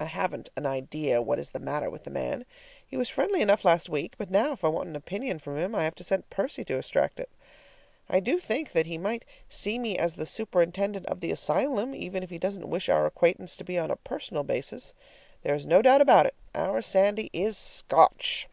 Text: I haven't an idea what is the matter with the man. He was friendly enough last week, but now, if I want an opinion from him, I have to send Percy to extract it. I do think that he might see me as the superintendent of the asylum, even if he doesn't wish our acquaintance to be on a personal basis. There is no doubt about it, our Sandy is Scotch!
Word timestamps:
I 0.00 0.06
haven't 0.06 0.48
an 0.56 0.64
idea 0.64 1.20
what 1.20 1.38
is 1.38 1.50
the 1.50 1.58
matter 1.58 1.90
with 1.90 2.04
the 2.04 2.10
man. 2.10 2.46
He 2.86 2.96
was 2.96 3.10
friendly 3.10 3.42
enough 3.42 3.66
last 3.66 3.86
week, 3.90 4.14
but 4.16 4.30
now, 4.30 4.52
if 4.52 4.64
I 4.64 4.68
want 4.68 4.88
an 4.88 4.96
opinion 4.96 5.38
from 5.40 5.58
him, 5.58 5.74
I 5.74 5.82
have 5.84 5.94
to 5.96 6.04
send 6.04 6.30
Percy 6.30 6.64
to 6.64 6.78
extract 6.78 7.20
it. 7.20 7.28
I 8.08 8.18
do 8.18 8.38
think 8.38 8.72
that 8.72 8.86
he 8.86 8.96
might 8.96 9.26
see 9.50 9.78
me 9.78 9.98
as 9.98 10.14
the 10.14 10.24
superintendent 10.24 11.04
of 11.04 11.20
the 11.20 11.30
asylum, 11.32 11.94
even 11.94 12.22
if 12.22 12.30
he 12.30 12.38
doesn't 12.38 12.70
wish 12.70 12.88
our 12.88 13.04
acquaintance 13.04 13.54
to 13.58 13.64
be 13.64 13.76
on 13.78 13.90
a 13.90 13.96
personal 13.96 14.42
basis. 14.42 14.94
There 15.42 15.54
is 15.54 15.66
no 15.66 15.82
doubt 15.82 16.00
about 16.00 16.24
it, 16.24 16.34
our 16.54 16.80
Sandy 16.80 17.28
is 17.34 17.58
Scotch! 17.58 18.48